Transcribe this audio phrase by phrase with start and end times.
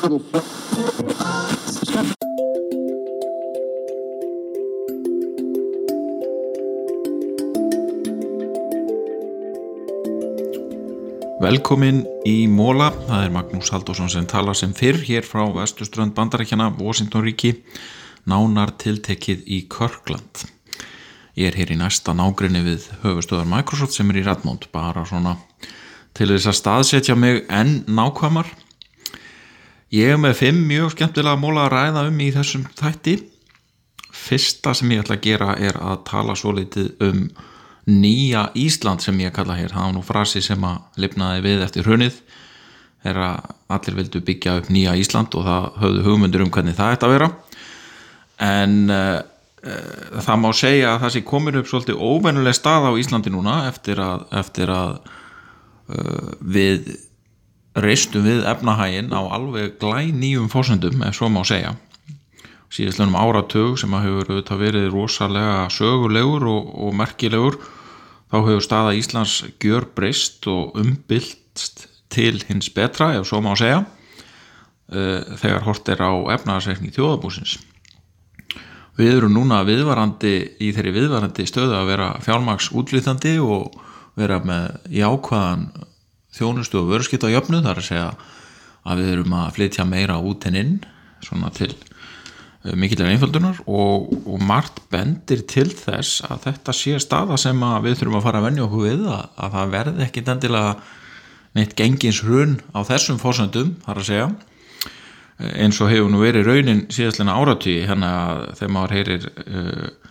[0.00, 0.16] Velkomin
[12.24, 17.28] í Móla, það er Magnús Haldásson sem talar sem fyrr hér frá vestuströnd bandarækjana, Washington
[17.28, 17.60] ríki,
[18.24, 20.48] nánar tiltekið í Körkland.
[21.36, 25.36] Ég er hér í næsta nágrinni við höfustöðar Microsoft sem er í Redmond, bara svona
[26.16, 28.48] til þess að staðsetja mig enn nákvæmar.
[29.90, 33.16] Ég er með fimm mjög skemmtilega móla að ræða um í þessum þætti.
[34.14, 37.24] Fyrsta sem ég ætla að gera er að tala svo litið um
[37.90, 41.86] nýja Ísland sem ég kalla hér það var nú frasi sem að lifnaði við eftir
[41.88, 42.20] hrunið
[43.08, 46.96] er að allir vildu byggja upp nýja Ísland og það höfðu hugmyndur um hvernig það
[46.96, 47.30] ætti að vera
[48.46, 49.20] en uh,
[49.64, 53.62] uh, það má segja að það sé komin upp svolítið óvennuleg stað á Íslandi núna
[53.70, 56.92] eftir að, eftir að uh, við
[57.74, 61.76] reistum við efnahægin á alveg glæ nýjum fórsöndum ef svo má segja.
[62.70, 67.58] Síðastlunum áratug sem að hefur auðvitað verið rosalega sögulegur og, og merkilegur
[68.30, 73.82] þá hefur staða Íslands gjör breyst og umbylst til hins betra, ef svo má segja
[73.84, 77.58] uh, þegar hort er á efnaðarsreikning þjóðabúsins
[79.00, 83.78] við erum núna viðvarandi í þeirri viðvarandi stöðu að vera fjálmaks útlýþandi og
[84.18, 85.68] vera með jákvæðan
[86.36, 88.10] þjónustu og vörskipta jöfnu þar að segja
[88.80, 90.76] að við erum að flytja meira út en inn
[91.24, 91.72] svona til
[92.60, 97.94] Eh, mikilvæg einföldunar og, og margt bendir til þess að þetta sé staða sem við
[97.96, 100.74] þurfum að fara að vennja okkur við að, að það verði ekkit endilega
[101.56, 104.26] neitt gengins hrun á þessum fórsöndum þar að segja.
[105.40, 108.12] Eh, eins og hefur nú verið raunin síðastlega áratví hérna
[108.60, 110.09] þegar maður heyrir uh,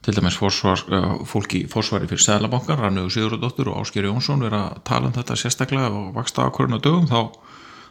[0.00, 4.82] til dæmis fórsvar, uh, fólki fórsvari fyrir Sælabankar, Rannuður Sigurðardóttur og Ásker Jónsson verið að
[4.88, 7.20] tala um þetta sérstaklega og vaksta hverjum dögum þá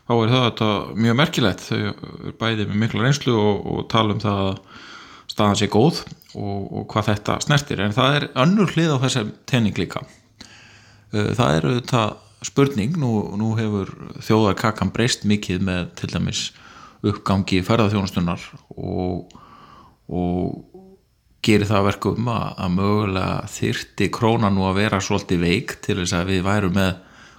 [0.09, 1.65] þá er þetta mjög merkilegt.
[1.67, 4.55] Þau er bæðið með mikla reynslu og, og tala um það að
[5.29, 5.99] staðan sé góð
[6.33, 7.83] og, og hvað þetta snertir.
[7.85, 10.01] En það er önnur hlið á þessum tenning líka.
[11.13, 12.07] Uh, það er þetta
[12.47, 13.91] spurning nú, nú hefur
[14.23, 16.43] þjóðarkakan breyst mikið með til dæmis
[17.05, 18.41] uppgangi ferðarþjónustunar
[18.75, 19.35] og,
[20.09, 20.68] og
[21.45, 26.17] gerir það verkum að, að mögulega þyrti krónan nú að vera svolítið veik til þess
[26.17, 26.91] að við værum með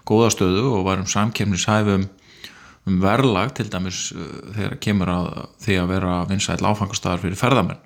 [0.08, 2.06] góðastöðu og værum samkemnishæfum
[2.88, 5.26] um verðlag til dæmis uh, þegar kemur að
[5.64, 7.82] því að vera vinsæl áfangastæðar fyrir ferðamenn.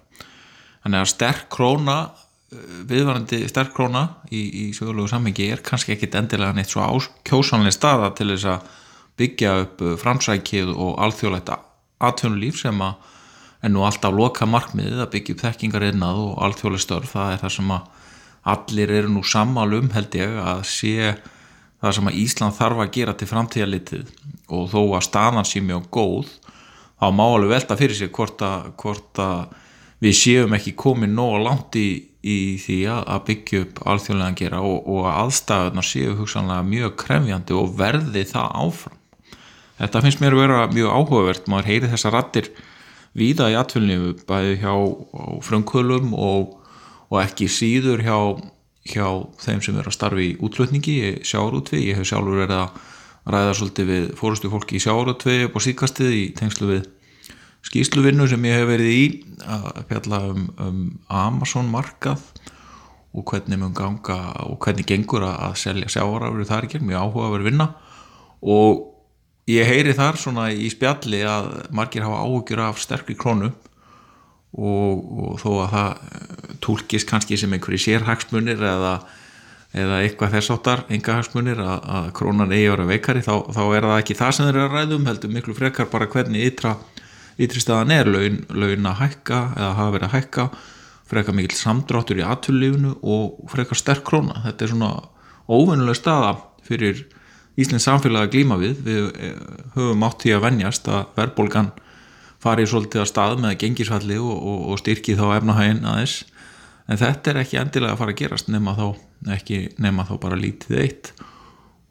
[0.85, 6.15] Þannig að sterk króna uh, viðvarandi sterk króna í, í sögulegu samhengi er kannski ekkit
[6.21, 6.87] endilega neitt svo
[7.27, 8.71] kjósanlega staða til þess að
[9.19, 11.53] byggja upp uh, framsækið og alþjóðlegt
[12.05, 13.11] atvinnulíf sem að
[13.65, 17.43] en nú alltaf loka markmiðið að byggja upp þekkingar einnað og alþjóðlega störf það er
[17.43, 17.93] það sem að
[18.55, 20.95] allir eru nú sammálum held ég að sé
[21.81, 24.11] það sem að Ísland þarf að gera til framtíðalitið
[24.53, 26.33] og þó að staðan sé mjög góð
[27.01, 29.55] þá má alveg velta fyrir sig hvort að, hvort að
[30.05, 31.89] við séum ekki komið nóg langt í,
[32.21, 36.95] í því að byggja upp alþjóðlega að gera og, og að aðstæðunar séu hugsanlega mjög
[37.01, 39.01] krefjandi og verði það áfram.
[39.81, 41.49] Þetta finnst mér að vera mjög áhugavert.
[41.51, 42.51] Maður heyri þessa rattir
[43.15, 44.75] víða í atfylgnifu bæði hjá
[45.47, 46.59] frumkvölum og,
[47.11, 48.19] og ekki síður hjá
[48.85, 49.07] hjá
[49.41, 52.91] þeim sem er að starfi í útlutningi í sjáarútvi, ég hef sjálfur verið að
[53.33, 56.91] ræða svolítið við fórustu fólki í sjáarútvi og síkastið í tengslu við
[57.65, 59.05] skýsluvinnu sem ég hef verið í
[59.41, 62.21] að fjalla um, um Amazon markað
[63.15, 67.37] og hvernig mun ganga og hvernig gengur að selja sjáarafur þar ekki, mjög áhuga að
[67.39, 67.69] vera vinna
[68.45, 68.91] og
[69.51, 73.51] ég heyri þar svona í spjalli að margir hafa áhugjur af sterkri krónu
[74.55, 78.95] og, og þó að það eh, tólkist kannski sem einhverju sérhagsmunir eða,
[79.75, 83.99] eða eitthvað þess áttar engahagsmunir að, að krónan eigi ára veikari þá, þá er það
[83.99, 86.77] ekki það sem þeir eru að ræðum heldur miklu frekar bara hvernig ytra,
[87.37, 90.49] ytri staðan er laun, laun að hækka eða hafa verið að hækka
[91.11, 94.39] frekar mikil samdráttur í atvöldlífunu og frekar sterk króna.
[94.47, 94.93] Þetta er svona
[95.53, 96.31] óvennuleg staða
[96.65, 97.05] fyrir
[97.61, 98.79] Íslands samfélagi að glíma við.
[98.87, 99.35] Við eh,
[99.77, 101.71] höfum átt því að vennjast að verðbólgan
[102.45, 106.17] farið svolítið að stað með gengisfalli og, og, og styrki þá efnahægin aðeins.
[106.91, 108.89] En þetta er ekki endilega að fara að gerast nema þá,
[109.37, 111.15] ekki, nema þá bara lítið eitt.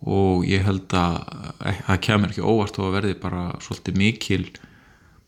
[0.03, 1.17] Og ég held að
[1.87, 4.45] það kemur ekki óvart og að verði bara svolítið mikil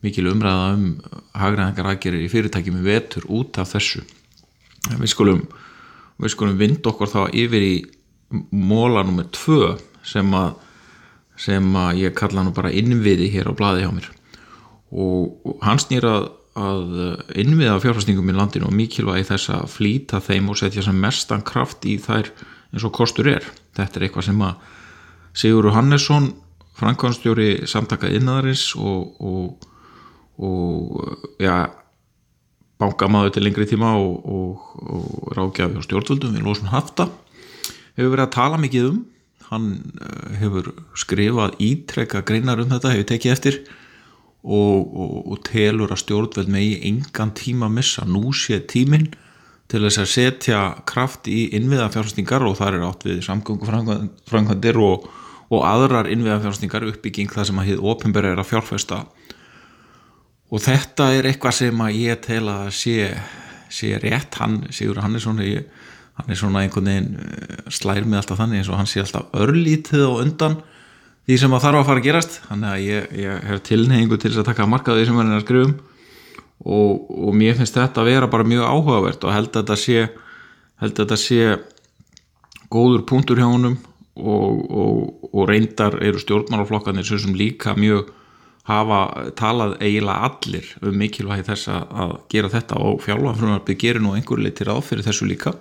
[0.04, 0.86] mikil umræða um
[1.36, 4.04] hagræðingar aðgerir í fyrirtækjum í vetur út af þessu.
[4.92, 5.46] Við skulum
[6.22, 7.74] við skulum vind okkur þá yfir í
[8.50, 9.60] móla nummið tvö
[10.06, 10.54] sem að
[11.36, 14.06] sem að ég kalla nú bara innviði hér á bladi hjá mér
[14.96, 16.92] og hann snýrað að
[17.36, 21.84] innviða fjárfæstingum í landinu og mikilvægi þess að flýta þeim og setja sem mestan kraft
[21.84, 22.30] í þær
[22.72, 23.44] eins og kostur er.
[23.76, 24.72] Þetta er eitthvað sem að
[25.36, 26.30] Sigur Hannesson
[26.76, 29.66] Frankónstjóri samtaka innaðarins og, og,
[30.40, 31.66] og ja,
[32.80, 37.08] bankamaður til lengri tíma og, og rákjafi á stjórnvöldum við losum hafta
[37.96, 38.98] hefur verið að tala mikið um
[39.50, 39.68] hann
[40.00, 43.60] eh, hefur skrifað ítrekka greinar um þetta, hefur tekið eftir
[44.46, 48.04] og telur að stjórnvöld megi engan tíma missa.
[48.06, 49.08] Nú sé tíminn
[49.66, 55.08] til þess að setja kraft í innviðafjárfæstingar og þar er átt við samgöngufrangvandir og,
[55.50, 59.00] og aðrar innviðafjárfæstingar uppbygging það sem að hið ofinbæra er að fjárfæsta
[60.46, 63.10] og þetta er eitthvað sem að ég tel að sé,
[63.72, 64.38] sé rétt.
[64.38, 65.66] Hann, Sigur Hannesson ég,
[66.16, 69.34] hann er svona einhvern veginn eh, slær með alltaf þannig eins og hann sé alltaf
[69.36, 70.58] örlítið og undan
[71.26, 72.38] því sem að þarf að fara að gerast.
[72.46, 75.46] Þannig að ég, ég hef tilneyingu til þess að taka markaði sem hann er að
[75.46, 75.74] skrifum
[76.64, 80.06] og, og mér finnst þetta að vera bara mjög áhugavert og held að þetta sé
[80.80, 81.56] held að þetta sé
[82.72, 83.76] góður punktur hjá honum
[84.16, 88.10] og, og, og reyndar eru stjórnmálaflokkanir sem líka mjög
[88.66, 94.42] hafa talað eiginlega allir um mikilvægi þess að gera þetta og fjálfanfrunarbyggð gerir nú einhver
[94.42, 95.54] leitir áfyrir þessu líka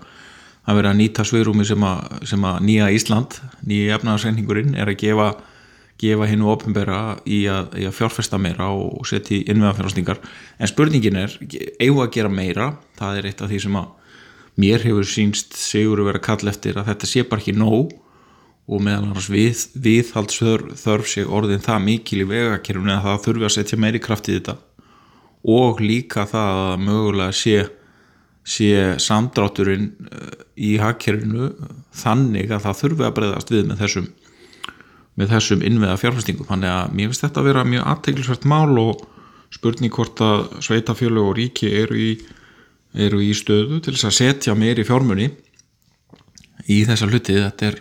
[0.66, 1.84] að vera að nýta sveirúmi sem
[2.26, 5.30] sem að nýja Ísland, nýja efnaðarsreyningurinn er að gefa
[6.02, 10.20] gefa hennu ofinbera í í að fjárfesta meira og setja í innveðafjárfestingar
[10.60, 11.38] en spurningin er,
[11.80, 12.74] eigum að gera meira?
[13.00, 13.94] Það er eitt af því sem að
[14.60, 17.96] mér hefur sínst segur að vera kall eftir að þetta sé bara ekki nóg
[18.66, 23.56] og meðal annars við, viðhaldsþörf sé orðin það mikil í vegakerfunu að það þurfi að
[23.56, 24.56] setja meiri kraft í þetta.
[25.46, 27.58] Og líka það að mögulega sé,
[28.46, 31.50] sé samdrátturinn eh, í hagkerfinu
[31.96, 34.14] þannig að það þurfi að breyðast við með þessum
[35.16, 39.06] þessum innveða fjárfæstingum þannig að mér finnst þetta að vera mjög aðteglisvært mál og
[39.56, 42.12] spurning hvort að sveitafjölu og ríki eru í,
[42.94, 45.30] eru í stöðu til þess að setja meiri fjármunni
[46.72, 47.38] í þessa hluti.
[47.40, 47.80] Þetta er,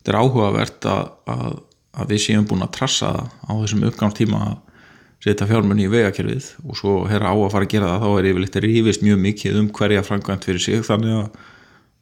[0.00, 1.58] þetta er áhugavert að, að,
[1.94, 4.56] að við séum búin að trassa á þessum uppgámstíma að
[5.24, 8.28] setja fjármunni í vegakerfið og svo herra á að fara að gera það þá er
[8.30, 11.40] yfirleitt rífist mjög mikið um hverja framkvæmt fyrir sig þannig að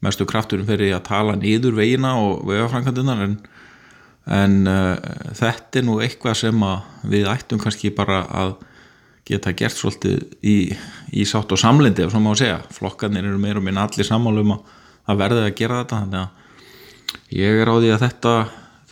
[0.04, 3.38] mestu krafturum fyrir að tala nýður vegina og vegaframkvæmdunar en
[4.26, 4.96] en uh,
[5.38, 6.64] þetta er nú eitthvað sem
[7.06, 8.56] við ættum kannski bara að
[9.26, 10.56] geta gert svolítið í,
[11.14, 12.60] í sátt og samlindi ef svo má segja.
[12.74, 14.74] Flokkanir eru meira og minna allir sammálum að
[15.06, 18.34] það verði að gera þetta þannig að ég er á því að þetta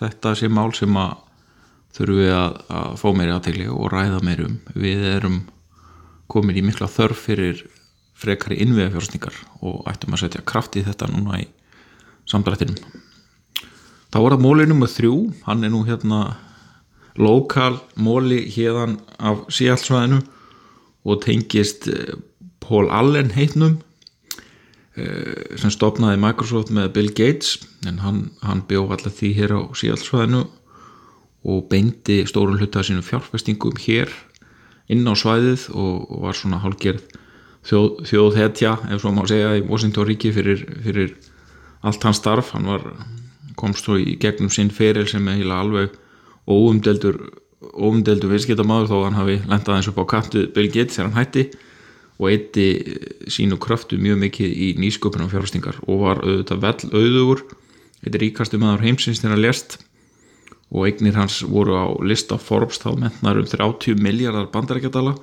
[0.00, 1.12] þetta sé mál sem að
[1.94, 4.58] þurfum við að, að fá meiri aðtegli og ræða meiri um.
[4.74, 5.40] Við erum
[6.30, 7.64] komin í mikla þörf fyrir
[8.18, 9.36] frekari innviðafjárstningar
[9.66, 11.48] og ættum að setja kraft í þetta núna í
[12.30, 12.78] samdrættinum.
[14.14, 15.14] Þá er það móli nummið þrjú.
[15.48, 16.20] Hann er nú hérna
[17.18, 20.20] lokal móli hérðan af síallsvæðinu
[21.04, 22.14] og tengist eh,
[22.64, 23.78] Paul Allen heitnum
[24.96, 29.60] eh, sem stopnaði Microsoft með Bill Gates en hann, hann bjóð allar því hér á
[29.78, 30.44] síallsvæðinu
[31.44, 34.12] og beindi stórun hluta sínum fjárfestingum hér
[34.92, 37.04] inn á svæðið og, og var svona hálfgerð
[37.68, 41.14] þjóð, þjóðhetja ef svo má segja í Washington ríki fyrir, fyrir
[41.84, 42.52] allt hans starf.
[42.56, 42.84] Hann var
[43.60, 45.94] komst svo í gegnum sinn feril sem er heila alveg
[46.50, 47.20] óumdeldur
[47.72, 51.44] óumdeldur viðskiptamaður þó hann hafi lendað eins upp á kattu Gates þegar hann hætti
[52.20, 52.66] og eitti
[53.32, 57.44] sínu kraftu mjög mikið í nýsköpunum fjárhastingar og var auðvitað vel auðugur
[58.04, 59.78] eitt ríkastu maður heimsins þegar hann lest
[60.74, 65.14] og eignir hans voru á lista Forbes þá mentnar um 30 miljardar bandarækjadala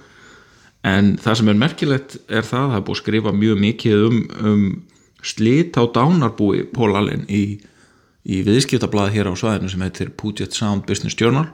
[0.87, 4.05] en það sem er merkilegt er það að það er búið að skrifa mjög mikið
[4.07, 4.63] um, um
[5.21, 7.43] slit á dánarbúi Pól Allen í
[8.21, 11.47] í viðskiptablaði hér á svæðinu sem heitir Puget Sound Business Journal.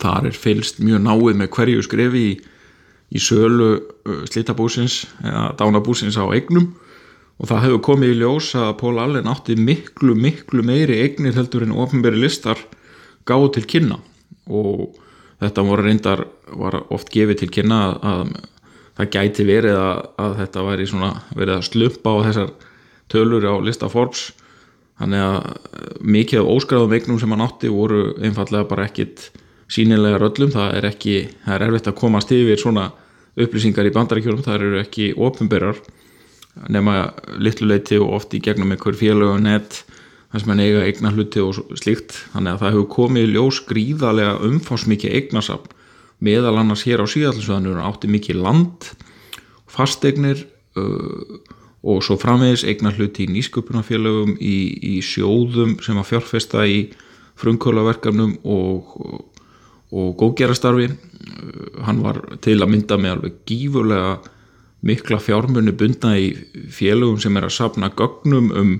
[0.00, 2.34] Þar er fylst mjög náið með hverju skrefi í,
[3.16, 6.72] í sölu uh, slitabúsins eða dánabúsins á eignum.
[7.40, 11.64] Og það hefur komið í ljós að Pól Allen átti miklu miklu meiri eignir heldur
[11.64, 12.60] en ofnbæri listar
[13.30, 14.00] gáð til kynna.
[14.50, 14.98] Og
[15.40, 16.24] þetta voru reyndar
[16.60, 18.34] var oft gefið til kynna að, að
[18.98, 22.52] það gæti verið að, að þetta væri svona verið að slumpa á þessar
[23.10, 24.30] tölur á lista Forbes.
[25.00, 29.30] Þannig að eh, mikið af óskræðum eignum sem hann átti voru einfallega bara ekkit
[29.70, 32.90] sínilega röllum, það er ekki það er erfitt að komast yfir svona
[33.40, 35.78] upplýsingar í bandarækjum, það eru ekki ofinberar
[36.68, 39.84] nema litluleiti og oft í gegnum einhver félög og nett,
[40.30, 44.34] þar sem hann eiga eigna hluti og slíkt, þannig að það hefur komið ljós gríðarlega
[44.46, 45.70] umfásmikið eignasap,
[46.22, 48.90] meðal annars hér á síðallisvæðanur átti mikið land
[49.70, 50.44] fasteignir
[50.78, 51.40] uh,
[51.80, 56.82] og svo framvegis eignar hluti í nýsköpunafélögum í, í sjóðum sem að fjárfesta í
[57.40, 58.96] frumkvölaverkefnum og,
[59.88, 60.90] og, góðgerastarfi
[61.86, 64.18] hann var til að mynda með alveg gífurlega
[64.86, 66.34] mikla fjármunni bundna í
[66.72, 68.74] félögum sem er að sapna gögnum um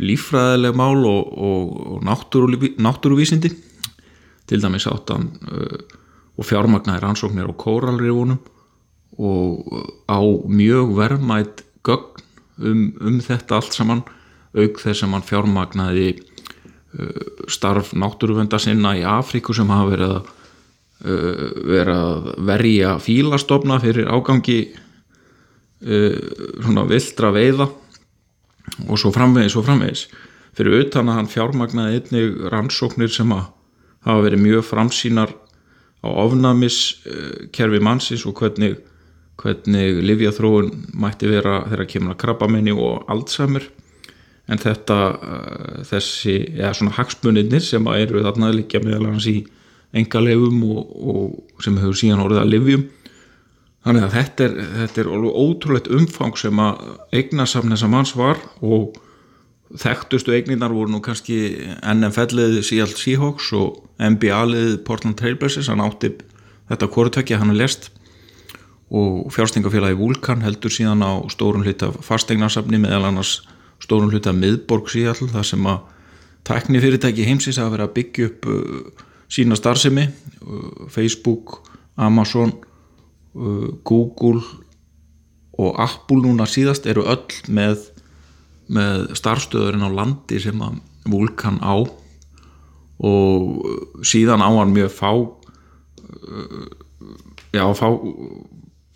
[0.00, 3.52] lífræðileg mál og, og náttúruvísindi
[4.48, 5.78] til dæmis áttan uh,
[6.38, 8.40] og fjármagnaði rannsóknir á kóralrifunum
[9.20, 12.22] og á mjög verðmætt gögn
[12.58, 14.04] um, um þetta allt saman
[14.56, 20.32] auk þess að mann fjármagnaði uh, starf náttúruvenda sinna í Afríku sem hafa verið að
[21.04, 26.16] uh, vera að verja fílastofna fyrir ágangi uh,
[26.64, 27.68] svona vildra veiða
[28.88, 30.06] og svo framvegis og framvegis.
[30.56, 33.46] Fyrir utan að hann fjármagnaði einnig rannsóknir sem að
[34.06, 35.32] hafa verið mjög framsýnar
[36.02, 38.76] á ofnamiskerfi mannsins og hvernig,
[39.40, 43.68] hvernig livjathróun mætti vera þegar kemur að krabbamenni og Alzheimer.
[44.50, 44.98] En þetta
[45.88, 49.38] þessi, eða svona hagsmunirnir sem eru þarna líka meðal hans í
[49.96, 52.84] engalefum og, og sem hefur síðan orðið að livjum
[53.82, 56.84] þannig að þetta er, þetta er ótrúlegt umfang sem að
[57.18, 58.98] eignarsamn þessa manns var og
[59.80, 61.38] þekktustu eigninar voru nú kannski
[61.80, 65.70] NFL-ið Seattle Seahawks og NBA-lið Portland Trailblazers.
[65.72, 66.12] Hann átti
[66.70, 67.90] þetta kvorutökja hann er lest.
[68.92, 73.38] Og fjárstingafélagi Vulkan heldur síðan á stórun hluta fastegnarsafni meðal annars
[73.80, 75.80] stórun hluta miðborg Seattle þar sem að
[76.46, 81.62] tekni fyrirtæki heimsins að vera að byggja upp uh, sína starfsemi uh, Facebook,
[81.96, 82.52] Amazon
[83.32, 84.42] Google
[85.58, 87.88] og Apple núna síðast eru öll með
[88.72, 91.82] með starfstöðurinn á landi sem að Vulkan á.
[93.02, 95.10] Og síðan á hann mjög fá
[97.52, 97.88] já fá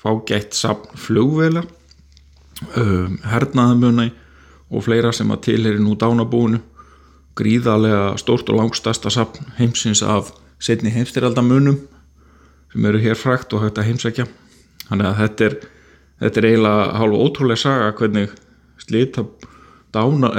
[0.00, 1.64] fágætt sapn flugvela
[2.76, 4.10] um, hernaðamuna
[4.70, 6.60] og fleira sem að tilheri nú dánabúinu
[7.36, 10.30] gríðarlega stórt og langstasta sapn heimsins af
[10.62, 11.80] setni heimstyraldamunum
[12.72, 14.26] sem eru hér frækt og hægt að heimsækja.
[14.86, 15.58] Þannig að þetta er,
[16.22, 18.34] þetta er eiginlega hálfa ótrúlega saga hvernig
[18.82, 19.26] slita
[19.94, 20.32] dána,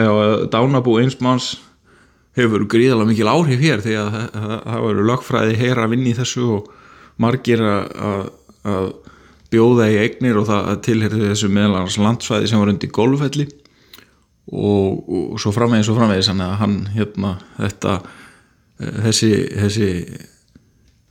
[0.52, 1.56] dánabú eins manns
[2.38, 6.46] hefur gríðalega mikil áhrif hér því að það veru lögfræði heyra að vinni í þessu
[6.58, 6.68] og
[7.18, 8.28] margir að,
[8.68, 8.90] að
[9.52, 13.48] bjóða í eignir og það tilherði þessu meðlans landsfæði sem var undir golffelli
[14.54, 16.30] og, og svo framvegis og framvegis.
[16.62, 17.98] Hann hérna þetta
[18.78, 19.90] þessi, þessi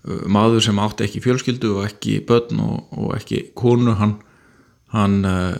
[0.06, 4.16] maður sem átti ekki fjölskyldu og ekki börn og, og ekki konu hann
[4.94, 5.52] hann uh,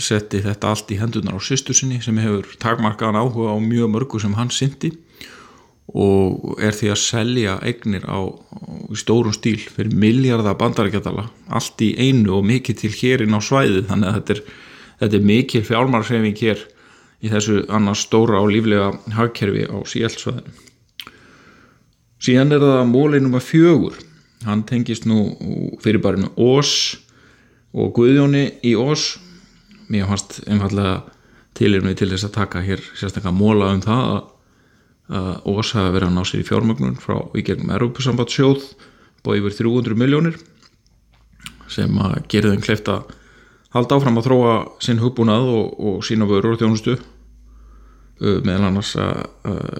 [0.00, 4.20] setti þetta allt í hendunar á sýstu sinni sem hefur takmarkaðan áhuga á mjög mörgu
[4.22, 4.94] sem hann syndi
[5.90, 11.92] og er því að selja eignir á, á stórum stíl fyrir miljardar bandarækjadala allt í
[11.98, 14.42] einu og mikið til hérinn á svæði þannig að þetta er,
[15.02, 16.64] þetta er mikil fjármarsreyfing hér
[17.20, 20.69] í þessu annars stóra og líflega hagkerfi á síelsvæðinu
[22.20, 23.96] síðan er það mólið nummer fjögur.
[24.46, 25.30] Hann tengist nú
[25.84, 26.98] fyrir barinu Ós
[27.76, 29.18] og Guðjóni í Ós.
[29.90, 31.00] Mér fannst einfallega
[31.58, 34.20] tilirmið til þess að taka hér sérstaklega móla um það að,
[35.50, 38.68] Ós hafa verið að ná sér í fjármögnun frá í gegnum Europasamband sjóð
[39.26, 40.36] búið yfir 300 miljónir
[41.70, 43.10] sem að gera þeim kleift að
[43.74, 46.94] halda áfram að þróa sinn hugbúnað og, og sína vörur og þjónustu
[48.20, 49.26] meðal annars að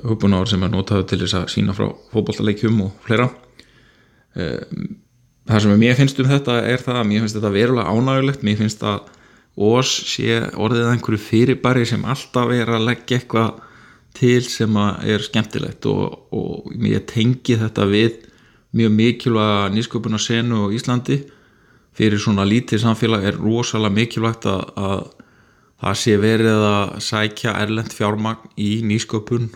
[0.09, 3.29] hugbúnaður sem er notaðu til þess að sína frá fókbóltaleikjum og fleira.
[5.51, 8.61] Það sem mér finnst um þetta er það að mér finnst þetta verulega ánægulegt mér
[8.61, 9.11] finnst að
[9.61, 13.59] ós sé orðið einhverju fyrirbæri sem alltaf er að leggja eitthvað
[14.17, 18.25] til sem er skemmtilegt og, og mér tengi þetta við
[18.77, 21.21] mjög mikilvæga nýsköpuna senu á Íslandi.
[21.99, 25.11] Fyrir svona lítið samfélag er rosalega mikilvægt að
[25.81, 29.51] það sé verið að sækja erlend fjármagn í nýsköpun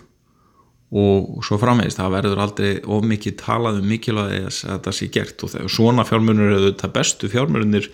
[0.95, 5.43] og svo framvegist, það verður aldrei of mikið talað um mikilvægi að þetta sé gert
[5.43, 7.89] og svona fjármjörnur eru þetta bestu fjármjörnir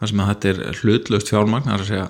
[0.00, 2.08] þar sem þetta er hlutlaust fjármagn það er að segja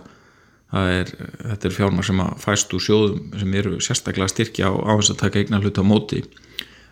[0.75, 1.13] er,
[1.53, 5.23] þetta er fjármagn sem að fæst úr sjóðum sem eru sérstaklega styrkja á áherslu að
[5.23, 6.23] taka eignar hlut á móti.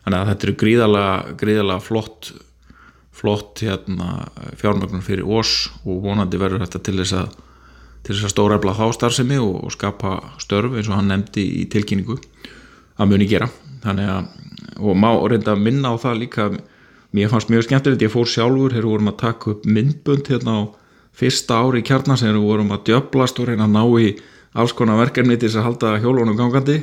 [0.05, 2.33] Þannig að þetta eru gríðalega, gríðalega flott
[3.13, 7.35] flott hérna, fjármagnum fyrir ós og vonandi verður þetta til þess að
[8.03, 11.67] til þess að stóra efla þá starfsemi og, skapa störf eins og hann nefndi í
[11.71, 12.19] tilkynningu
[12.99, 13.49] að muni gera.
[13.83, 14.03] Að
[14.83, 16.47] og má reynda að minna á það líka
[17.13, 20.61] mér fannst mjög skemmtilegt, ég fór sjálfur hér vorum að taka upp myndbund hérna á
[21.13, 24.09] fyrsta ári í kjarnar sem við vorum að djöblast og reyna að ná í
[24.57, 26.79] alls konar verkefni til þess að halda hjólunum gangandi.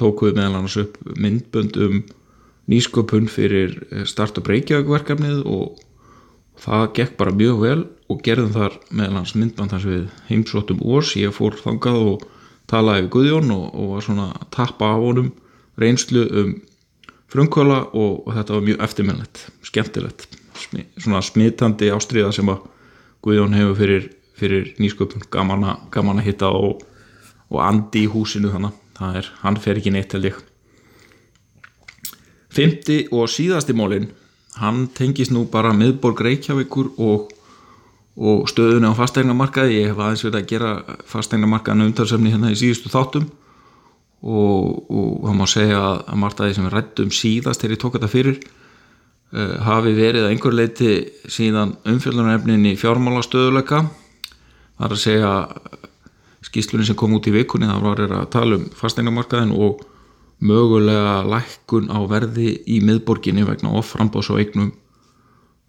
[0.00, 2.02] Tókuð meðal annars upp myndbund um
[2.70, 3.76] nýsköpun fyrir
[4.08, 5.78] start og breykjaug verkefnið og
[6.62, 7.80] það gekk bara mjög vel
[8.12, 12.26] og gerðum þar meðal annars myndband þar sem við heimsóttum órs, ég fór þangað og
[12.70, 15.32] talaði við Guðjón og, og var svona að tappa á honum
[15.80, 16.54] reynslu um
[17.32, 20.28] frumkvöla og, og þetta var mjög eftirminnlegt, skemmtilegt
[20.62, 22.68] Smi, svona smitandi ástriða sem að
[23.24, 26.82] Guðjón hefur fyrir, fyrir nýsköpun, gaman, að hitta og,
[27.48, 30.40] og andi í húsinu þannig það er, hann fer ekki neitt held ég.
[32.52, 34.10] Fymti og síðasti mólin
[34.60, 37.30] hann tengist nú bara miðborg Reykjavíkur og,
[38.16, 40.72] og stöðunni á fastegnamarkaði ég hef aðeins verið að gera
[41.08, 43.30] fastegnamarkaðinu umtalsefni hérna í síðustu þáttum
[44.22, 48.10] og, og það má segja að martaði sem við rættum síðast þegar ég tók þetta
[48.12, 50.90] fyrir uh, hafi verið að einhver leiti
[51.24, 55.32] síðan umfjöldunarefnin í fjármálastöðuleika það er að segja
[56.42, 59.80] skýslunni sem kom út í vikunni það var að tala um fastegnamarkaðin og
[60.42, 64.72] mögulega lækkun á verði í miðborginni vegna oframbás og eignum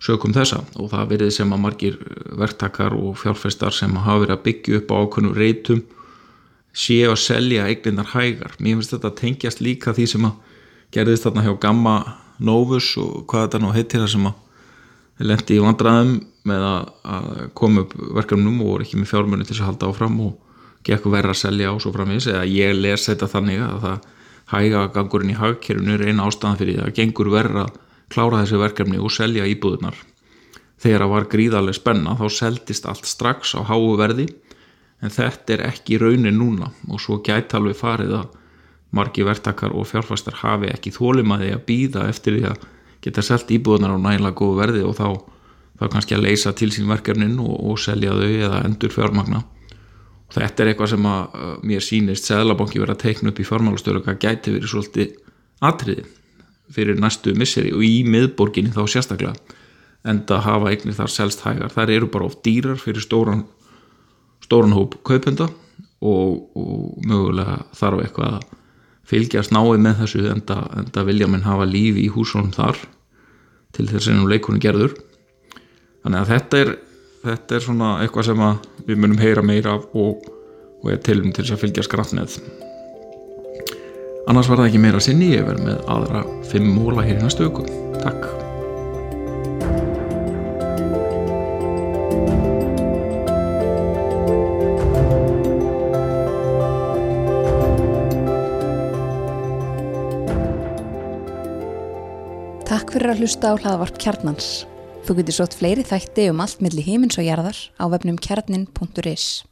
[0.04, 2.00] sökum þessa og það verið sem að margir
[2.40, 5.84] verktakar og fjárfestar sem hafa verið að byggja upp á ákveðnum reytum
[6.74, 8.58] séu að selja eigninnar hægar.
[8.60, 10.40] Mér finnst þetta að tengjast líka því sem að
[10.94, 11.96] gerðist þarna hjá Gamma
[12.44, 16.16] Novus og hvað þetta nú heitir það sem að lendi í vandraðum
[16.50, 16.90] með að,
[17.56, 20.34] koma upp verkefnum og voru ekki með fjármunni til að halda áfram og
[20.84, 24.10] gekk verða að selja á svo framins eða ég les þetta þannig að það
[24.54, 27.78] hæga gangurinn í hagkerfinu er eina ástæðan fyrir það að gengur verða að
[28.14, 29.98] klára þessi verkefni og selja íbúðunar
[30.84, 34.28] þegar það var gríðarlega spenna þá seldist allt strax á háu verði
[35.04, 38.40] en þetta er ekki raunin núna og svo gæti alveg farið að
[38.94, 42.68] margi verktakar og fjárfæstar hafi ekki þólimaði að býða eftir því að
[43.04, 45.08] geta selgt íbúðunar á nægilega góðu verði og þá,
[45.80, 49.44] þá kannski að leysa til sín verkefnin og, og selja þau eða endur fjármagna
[50.34, 51.40] þetta er eitthvað sem að
[51.70, 55.18] mér sínist Sæðlabanki verið að teikna upp í fjármálastöru gæti verið svolítið
[55.64, 56.06] atriði
[56.72, 59.34] fyrir næstu misseri og í miðborginni þá sérstaklega
[60.04, 61.72] en það hafa eignir þar selst hægar.
[61.72, 63.46] Þar eru bara oft dýrar fyrir stóran
[64.44, 65.48] stóran hóp kaupenda
[66.04, 68.50] og, og mögulega þarf eitthvað að
[69.08, 72.80] fylgjast náið með þessu en það vilja minn hafa lífi í húsunum þar
[73.76, 74.98] til þess að leikunum gerður.
[76.04, 76.76] Þannig að þetta er
[77.24, 78.46] þetta er svona eitthvað sem
[78.88, 80.28] við munum heyra meira af og,
[80.84, 82.38] og er tilum til þess að fylgja skraft með
[84.28, 87.50] annars var það ekki meira sinni ég verð með aðra fimm móla hér í næstu
[87.50, 87.68] öku
[88.04, 88.26] Takk.
[102.74, 104.64] Takk fyrir að hlusta á hlaðvarp kjarnans.
[105.06, 109.44] Þú getur sótt fleiri þætti um allt millir heimins og jarðar á vefnum kjarnin.is.